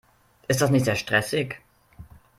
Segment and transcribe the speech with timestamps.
[0.47, 1.59] Ist das nicht sehr stressig?